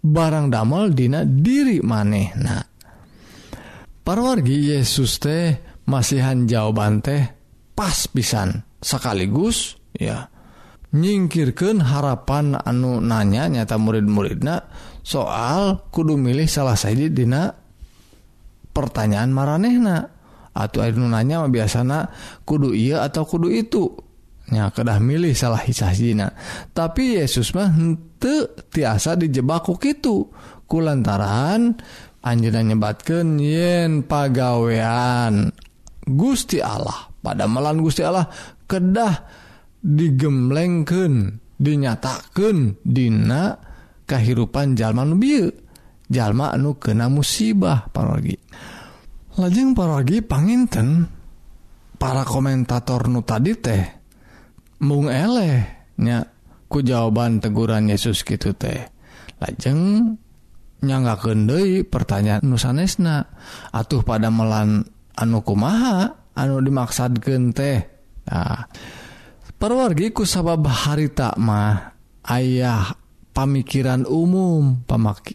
Barang 0.00 0.48
damel 0.48 0.96
dina 0.96 1.28
diri 1.28 1.84
maneh 1.84 2.32
nah 2.40 2.75
parwargi 4.06 4.70
Yesus 4.70 5.18
teh 5.18 5.58
masihan 5.90 6.46
jawaban 6.46 7.02
teh 7.02 7.26
pas 7.74 8.06
pisan. 8.06 8.62
Sekaligus 8.78 9.74
ya 9.98 10.30
nyingkirkan 10.94 11.82
harapan 11.82 12.54
anu 12.54 13.02
nanya 13.02 13.50
nyata 13.50 13.74
murid-muridna 13.74 14.70
soal 15.02 15.90
kudu 15.90 16.14
milih 16.14 16.46
salah 16.46 16.78
saja 16.78 17.10
dina 17.10 17.50
pertanyaan 18.70 19.34
maranehna. 19.34 20.14
Atau 20.56 20.80
air 20.80 20.96
mah 20.96 21.52
biasana 21.52 22.08
kudu 22.48 22.72
iya 22.72 23.04
atau 23.04 23.28
kudu 23.28 23.52
itu. 23.52 23.92
Nya 24.46 24.72
kedah 24.72 25.02
milih 25.02 25.34
salah 25.36 25.60
hisahina 25.60 26.32
tapi 26.70 27.18
Yesus 27.18 27.52
mah 27.52 27.74
henteu 27.74 28.54
tiasa 28.70 29.18
dijebak 29.18 29.66
ku 29.66 29.74
kitu. 29.76 30.30
Kulantaran 30.66 31.78
anjeunna 32.26 32.66
nyebatkan 32.66 33.38
yen 33.38 34.02
pagawean. 34.02 35.54
Gusti 36.06 36.58
Allah 36.58 37.10
pada 37.22 37.46
melan 37.46 37.82
Gusti 37.82 38.02
Allah 38.02 38.26
kedah 38.66 39.14
digemlengken 39.82 41.38
dinyatakan 41.58 42.82
Dina 42.82 43.54
kehidupan 44.06 44.74
jalma 44.78 45.02
nubil 45.06 45.50
jalma 46.06 46.54
anu 46.54 46.78
kena 46.78 47.10
musibah 47.10 47.90
paragi 47.90 48.38
lajeng 49.34 49.74
paragi 49.74 50.22
panginten 50.22 51.10
para 51.98 52.22
komentator 52.22 53.10
nu 53.10 53.26
tadi 53.26 53.52
teh 53.58 53.82
mung 54.84 55.08
elehnya 55.10 56.28
ku 56.66 56.82
jawaban 56.82 57.40
teguran 57.40 57.88
Yesus 57.88 58.26
gitu 58.26 58.52
teh. 58.52 58.92
Lajeng 59.36 60.12
nyanggaken 60.84 61.48
Dei 61.48 61.84
pertanyaan 61.86 62.44
nusanesna 62.44 63.24
atuh 63.72 64.04
pada 64.04 64.28
melan 64.28 64.84
anukumaha 65.16 66.12
anu 66.36 66.60
dimaksad 66.60 67.16
gente 67.16 67.72
nah, 68.28 68.68
perwargiku 69.56 70.28
sabab 70.28 70.68
harita 70.68 71.32
mah 71.40 71.96
ayah 72.28 72.92
pamikiran 73.32 74.08
umum 74.08 74.84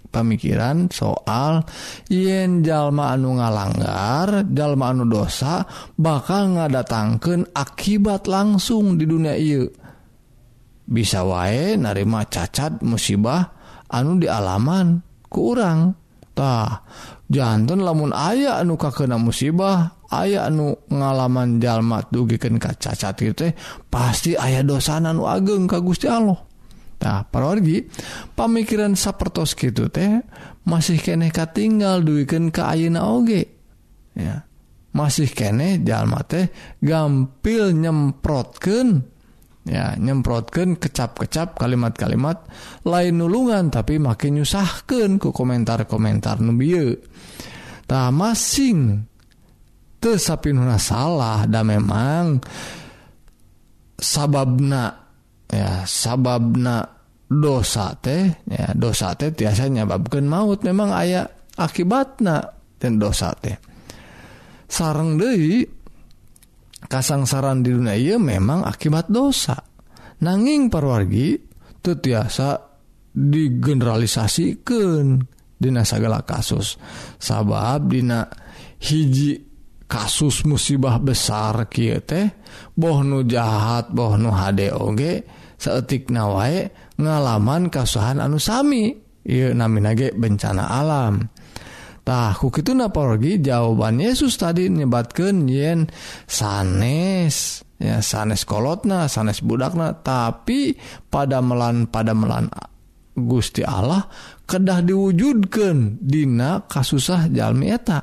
pemikiran 0.10 0.90
soal 0.90 1.66
yen 2.10 2.66
jalma 2.66 3.14
anu 3.14 3.38
ngalanggar 3.38 4.46
jalma 4.50 4.94
anu 4.94 5.06
dosa 5.06 5.66
bakal 5.98 6.58
ngadatangkan 6.58 7.54
akibat 7.54 8.26
langsung 8.26 8.98
di 8.98 9.06
dunia 9.06 9.38
I 9.38 9.62
bisa 10.92 11.22
wae 11.24 11.78
narima 11.78 12.26
cacat 12.26 12.82
musibah 12.82 13.62
anu 13.88 14.20
di 14.20 14.28
alaman. 14.28 15.11
kurang 15.32 15.96
tah 16.36 16.84
jantan 17.32 17.80
lamun 17.80 18.12
aya 18.12 18.60
anu 18.60 18.76
kakena 18.76 19.16
musibah 19.16 20.04
aya 20.12 20.52
anu 20.52 20.76
ngalaman 20.92 21.64
jalmat 21.64 22.12
dugiken 22.12 22.60
ka 22.60 22.76
cacat 22.76 23.16
gitu 23.16 23.48
teh 23.48 23.52
pasti 23.88 24.36
ayah 24.36 24.68
dosan 24.68 25.08
anu 25.08 25.24
ageng 25.24 25.72
ka 25.72 25.80
Gusti 25.80 26.12
Allah 26.12 26.52
Nah, 27.02 27.26
parorgi 27.26 27.82
pamikiran 28.38 28.94
sapertos 28.94 29.58
gitu 29.58 29.90
teh 29.90 30.22
masih 30.70 31.02
kene 31.02 31.34
katinggal 31.34 32.06
duikan 32.06 32.54
ke 32.54 32.62
ayeuna 32.62 33.10
oge. 33.10 33.50
Ya. 34.14 34.46
Masih 34.94 35.34
kene 35.34 35.82
jalma 35.82 36.22
teh 36.22 36.54
gampil 36.78 37.74
nyemprotkeun 37.74 39.02
ya 39.66 39.94
nyemprotkan 39.94 40.78
kecap-kecap 40.78 41.58
kalimat-kalimat 41.58 42.50
lain 42.86 43.14
nulungan 43.22 43.70
tapi 43.70 44.02
makin 44.02 44.42
nyusahkan 44.42 45.22
ke 45.22 45.30
komentar-komentar 45.30 46.42
nubitah 46.42 48.10
masing 48.10 49.06
sapinuna 50.02 50.82
salah 50.82 51.46
dan 51.46 51.70
memang 51.70 52.42
sababna 54.02 54.90
ya 55.46 55.86
sababna 55.86 56.82
dosa 57.30 57.94
teh 58.02 58.34
ya 58.50 58.74
dosa 58.74 59.14
teh 59.14 59.30
biasanya 59.30 59.86
babkan 59.86 60.26
maut 60.26 60.66
memang 60.66 60.90
ayat 60.90 61.30
akibatna 61.54 62.42
dan 62.82 62.98
dosa 62.98 63.30
teh. 63.38 63.56
Sarang 64.66 65.20
Dewi 65.20 65.62
kasangsaran 66.92 67.64
di 67.64 67.72
dunia 67.72 67.96
ia 67.96 68.20
memang 68.20 68.68
akibat 68.68 69.08
dosa. 69.08 69.56
Nanging 70.22 70.68
parwargi 70.68 71.40
tetiasa 71.80 72.60
digeneralisasikan 73.16 75.24
Dina 75.62 75.86
segala 75.86 76.26
kasus. 76.26 76.82
Sabab 77.22 77.86
Dina 77.88 78.26
hiji 78.82 79.38
kasus 79.86 80.42
musibah 80.44 81.00
besar 81.00 81.70
Ky 81.72 82.02
teh 82.04 82.28
boh 82.76 83.00
nu 83.06 83.24
jahat 83.24 83.94
boh 83.94 84.18
nu 84.18 84.34
HDG 84.34 85.22
seetik 85.62 86.10
nawae 86.10 86.74
ngalaman 86.98 87.70
kasuhan 87.70 88.18
anusami 88.18 88.98
I 89.22 89.54
naminage 89.54 90.18
bencana 90.18 90.82
alam. 90.82 91.22
Tahu 92.02 92.50
itu 92.50 92.74
naporgi 92.74 93.38
jawaban 93.38 94.02
Yesus 94.02 94.34
tadi 94.42 94.68
nyebatkan 94.74 95.46
yen 95.46 95.86
sanes. 96.26 97.62
Ya 97.78 98.02
sanes 98.02 98.46
kolotna 98.46 99.06
sanes 99.06 99.46
budakna. 99.46 100.02
Tapi 100.02 100.74
pada 101.10 101.42
melan 101.46 101.86
pada 101.86 102.18
melan 102.18 102.50
Gusti 103.14 103.62
Allah 103.62 104.10
kedah 104.50 104.82
diwujudkan 104.82 106.02
Dina 106.02 106.66
kasusah 106.66 107.30
jalmi 107.30 107.70
eta. 107.70 108.02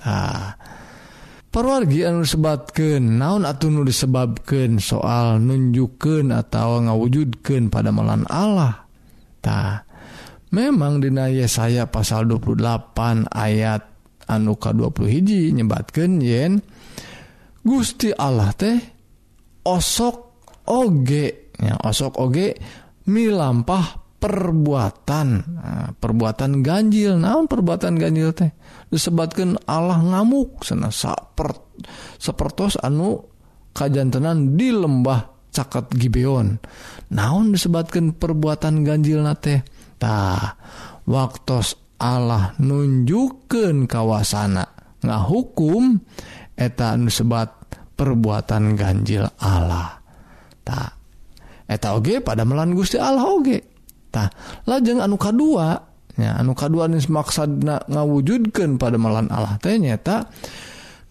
Nah, 0.00 0.56
perwargi 1.50 2.06
anu 2.06 2.22
sebatkan 2.24 3.18
naon 3.18 3.44
atau 3.44 3.68
nu 3.68 3.82
disebabkan 3.82 4.78
soal 4.78 5.42
nunjukkan 5.42 6.30
atau 6.32 6.86
ngawujudkan 6.86 7.68
pada 7.68 7.90
melan 7.90 8.24
Allah. 8.30 8.86
Tah 9.40 9.89
memang 10.50 11.02
Dinaye 11.02 11.46
saya 11.46 11.86
pasal 11.90 12.26
28 12.26 13.30
ayat 13.30 13.82
anuka 14.30 14.70
20 14.70 15.10
hiji 15.10 15.50
nyebatkan 15.54 16.22
yen 16.22 16.62
Gusti 17.60 18.14
Allah 18.14 18.54
teh 18.56 18.78
osok 19.66 20.16
oge 20.70 21.52
ya, 21.60 21.76
osok 21.82 22.14
oge 22.16 22.56
milampah 23.10 24.00
perbuatan. 24.20 25.28
Nah, 25.56 25.88
perbuatan 25.96 26.60
ganjil 26.60 27.16
naon 27.16 27.48
perbuatan 27.48 27.96
ganjil 27.96 28.36
teh? 28.36 28.52
Disebabkan 28.92 29.56
Allah 29.64 29.96
ngamuk 29.96 30.60
sana 30.64 30.92
saper, 30.92 31.56
sepertos 32.20 32.76
anu 32.80 33.24
kajantenan 33.72 34.60
di 34.60 34.68
lembah 34.72 35.48
caket 35.50 35.96
Gibeon. 35.96 36.60
Naon 37.16 37.56
disebabkan 37.56 38.12
perbuatan 38.14 38.84
ganjil 38.84 39.24
na 39.24 39.34
teh? 39.34 39.64
eta 40.00 40.56
waktu 41.04 41.60
Allah 42.00 42.56
nunjukkan 42.56 43.84
kawasana. 43.84 44.64
Nggak 45.04 45.22
hukum 45.28 46.00
eta 46.56 46.96
sebat 47.12 47.52
perbuatan 47.92 48.80
ganjil 48.80 49.28
Allah. 49.44 50.00
Tak 50.64 50.90
eta 51.68 51.92
oge 51.92 52.24
pada 52.24 52.48
melan 52.48 52.72
Gusti 52.72 52.96
Allah 52.96 53.28
oge. 53.28 53.60
Tah 54.08 54.32
lajeng 54.64 55.04
anu 55.04 55.20
kedua 55.20 55.76
ya 56.16 56.40
anu 56.40 56.56
kedua 56.56 56.88
nis 56.88 57.12
maksudna 57.12 57.84
ngawujudkan 57.84 58.80
pada 58.80 58.96
melan 58.96 59.28
Allah 59.28 59.60
ternyata 59.60 60.32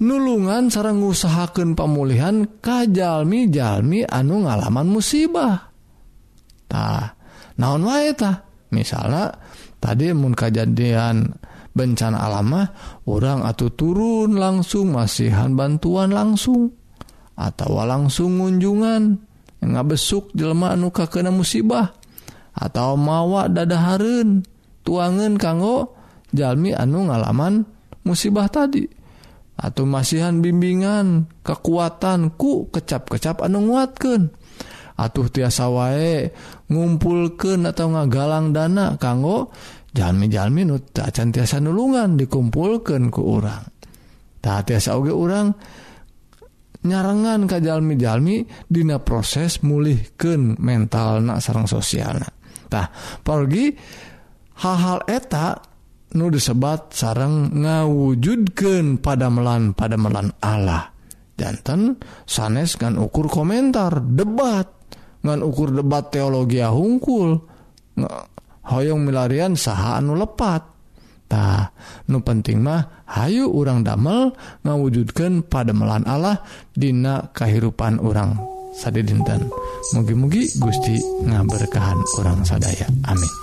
nulungan 0.02 0.74
sarang 0.74 1.06
ngusahakan 1.06 1.78
pemulihan 1.78 2.42
kajalmi 2.58 3.54
jalmi 3.54 4.02
anu 4.02 4.50
ngalaman 4.50 4.90
musibah. 4.90 5.70
Tah 6.66 7.14
naon 7.62 7.86
wae 7.86 8.18
tah 8.18 8.49
misalnya 8.74 9.34
tadi 9.82 10.12
mun 10.14 10.34
kejadian 10.34 11.34
bencana 11.74 12.18
alamah 12.26 12.74
orang 13.06 13.46
atau 13.46 13.70
turun 13.72 14.36
langsung 14.36 14.94
masihan 14.94 15.54
bantuan 15.54 16.12
langsung 16.14 16.74
atau 17.40 17.82
langsung 17.86 18.42
ngunjungan 18.42 19.02
nggak 19.60 19.88
besuk 19.88 20.32
jelma 20.36 20.76
anu 20.76 20.92
kakena 20.92 21.32
musibah 21.32 21.96
atau 22.56 23.00
mawa 23.00 23.48
dadaharun 23.48 24.44
tuangan 24.84 25.40
kanggo 25.40 25.96
jalmi 26.34 26.76
anu 26.76 27.10
ngalaman 27.10 27.66
musibah 28.04 28.50
tadi. 28.50 28.86
Atau 29.60 29.84
masihan 29.84 30.40
bimbingan 30.40 31.28
kekuatan 31.44 32.32
ku 32.40 32.72
kecap-kecap 32.72 33.44
anu 33.44 33.68
nguatkan 33.68 34.32
atuh 34.96 35.28
tiasa 35.28 35.68
wae 35.68 36.32
ngumpulkan 36.70 37.66
atau 37.66 37.94
ngagalang 37.94 38.54
dana 38.54 38.96
kanggo 38.96 39.50
jalmi-jalmi 39.90 40.70
nu 40.70 40.78
tak 40.94 41.18
cantiasa 41.18 41.58
nulungan 41.58 42.16
dikumpulkan 42.16 43.10
ke 43.10 43.22
orang 43.22 43.66
tak 44.40 44.70
tiasa 44.70 44.96
oge 44.96 45.12
orang 45.12 45.50
nyarengan 46.86 47.50
ke 47.50 47.58
jalmi-jalmi 47.60 48.46
dina 48.70 49.02
proses 49.02 49.66
mulihkan 49.66 50.56
mental 50.62 51.26
nak 51.26 51.42
sarang 51.42 51.66
sosial 51.66 52.22
tah 52.70 52.88
pergi 53.26 53.74
hal-hal 54.62 55.04
eta 55.10 55.70
nu 56.16 56.26
disebat 56.34 56.90
sarang 56.96 57.54
ngawujudkan 57.54 58.98
pada 58.98 59.30
melan 59.30 59.78
pada 59.78 59.94
melan 60.00 60.34
Allah. 60.42 60.90
Jantan 61.40 61.96
sanes 62.26 62.76
kan 62.76 62.98
ukur 62.98 63.30
komentar 63.30 64.02
debat. 64.02 64.79
ngan 65.24 65.40
ukur 65.44 65.76
debat 65.76 66.08
teologi 66.12 66.64
hungkul 66.64 67.40
hoyong 68.70 69.02
milarian 69.04 69.58
saha 69.60 70.00
anu 70.00 70.16
lepattah 70.16 71.76
nu 72.08 72.24
penting 72.24 72.64
mah 72.64 73.00
Hayu 73.10 73.50
urang 73.50 73.82
damel 73.82 74.38
ngawujudkan 74.62 75.50
pada 75.50 75.74
melan 75.74 76.06
Allah 76.06 76.46
Dina 76.78 77.34
kehidupan 77.34 77.98
orang 77.98 78.38
sade 78.78 79.02
dinten 79.02 79.50
mugi-mugi 79.98 80.46
Gusti 80.62 81.02
ngaberkahan 81.26 81.98
orang 82.22 82.46
sadaya. 82.46 82.86
Amin. 83.10 83.34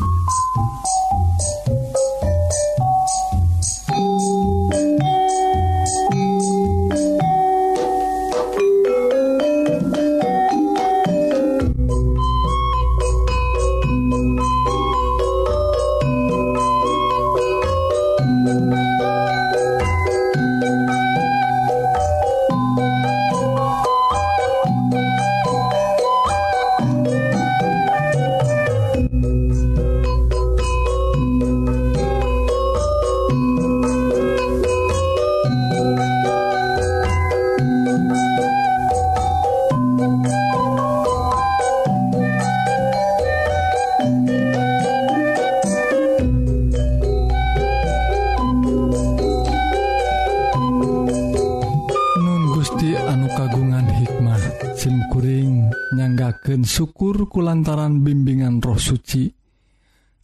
syukur 56.77 57.33
kulantaran 57.33 58.05
bimbingan 58.05 58.61
roh 58.61 58.77
suci. 58.77 59.33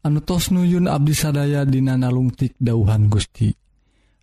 Anu 0.05 0.21
tos 0.21 0.53
nuyun 0.53 0.85
Abdi 0.85 1.17
sadaya 1.17 1.65
dinanalungtik 1.65 2.61
dauhan 2.61 3.09
Gusti. 3.09 3.49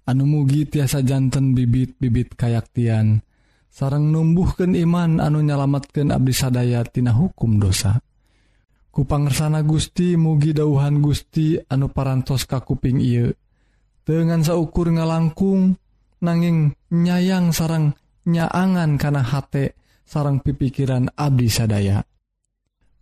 Anu 0.05 0.29
mugi 0.29 0.69
tiasa 0.69 1.01
jantan 1.01 1.57
bibit-bibit 1.57 2.37
kayaktian. 2.37 3.25
Sarang 3.73 4.13
numbuhken 4.13 4.77
iman 4.77 5.17
anu 5.17 5.41
nyalamatkan 5.41 6.13
Abdi 6.13 6.33
sadayatina 6.35 7.17
hukum 7.17 7.57
dosa. 7.57 7.97
Kupangersana 8.93 9.65
Gusti 9.65 10.13
mugi 10.13 10.53
dauhan 10.53 11.01
Gusti 11.01 11.57
anu 11.57 11.89
parantos 11.89 12.45
ka 12.45 12.61
kuping 12.61 13.01
ieu 13.01 13.33
dengan 14.05 14.41
saukur 14.41 14.89
ngalangkung 14.89 15.77
nanging 16.25 16.73
nyayang 16.89 17.53
sarang 17.53 17.93
nyaangan 18.25 18.97
karena 18.97 19.21
hate 19.21 19.77
sarang 20.03 20.41
pipikiran 20.41 21.13
Abdi 21.13 21.47
sadaya. 21.47 22.08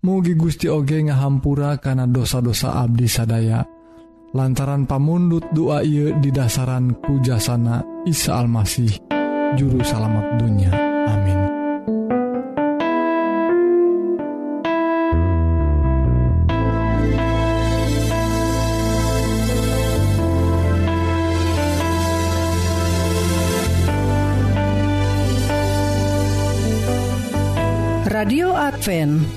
Mugi 0.04 0.34
Gusti 0.38 0.70
oge 0.70 1.02
ngahampura 1.02 1.78
kana 1.82 2.06
dosa-dosa 2.06 2.78
Abdi 2.84 3.08
sadaya. 3.10 3.66
Lantaran 4.36 4.86
pamundut 4.86 5.48
dua 5.56 5.82
ieu 5.82 6.14
di 6.20 6.30
dasaran 6.30 7.00
kujasana 7.00 7.82
Isa 8.06 8.38
Almasih 8.38 8.92
juru 9.56 9.82
salamet 9.82 10.38
dunia. 10.38 10.72
Amin. 11.08 11.40
Radio 28.08 28.52
Advent 28.58 29.37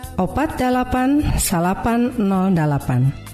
opatpan08 0.25 1.39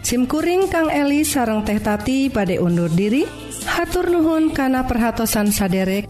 SIMkuring 0.07 0.71
Kang 0.71 0.87
Eli 0.87 1.27
sareng 1.27 1.67
teh 1.67 1.83
tati 1.83 2.31
pada 2.31 2.55
undur 2.63 2.87
diri. 2.87 3.27
Hatur 3.67 4.07
Nuhun 4.07 4.55
kana 4.55 4.87
perhatsan 4.87 5.51
saderek 5.51 6.07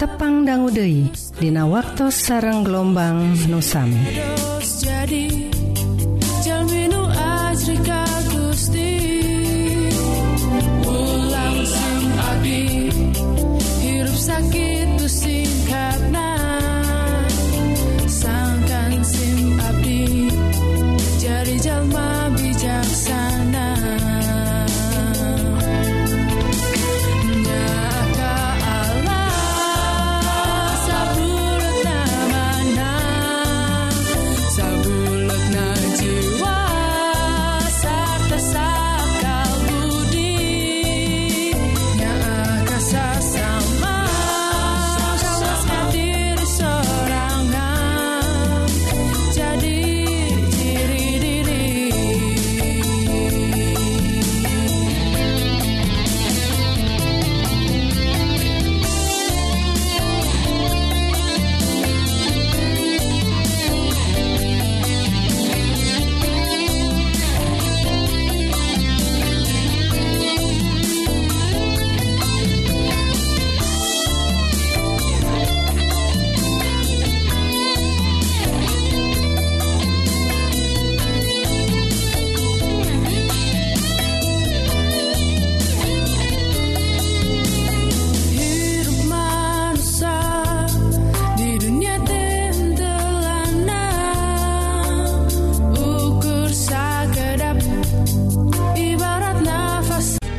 tepang 0.00 0.42
danggudehi 0.42 1.12
Dina 1.38 1.68
waktu 1.68 2.08
sareng 2.10 2.64
gelombang 2.66 3.36
nusami 3.46 4.00
jadi 4.80 5.53